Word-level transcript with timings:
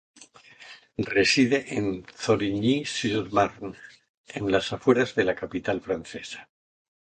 Reside 1.15 1.63
en 1.77 2.01
Thorigny-sur-Marne, 2.01 3.75
en 4.33 4.51
las 4.51 4.73
afueras 4.73 5.13
de 5.13 5.25
la 5.25 5.35
capital 5.35 5.79
francesa. 5.79 6.49